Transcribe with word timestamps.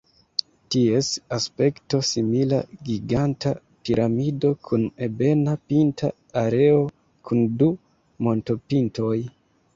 Ties 0.75 1.09
aspekto 1.35 1.99
simila 2.11 2.61
giganta 2.87 3.51
piramido 3.83 4.51
kun 4.69 4.87
ebena 5.09 5.55
pinta 5.75 6.11
areo 6.45 6.81
kun 7.29 7.47
du 7.63 7.71
montopintoj. 8.31 9.15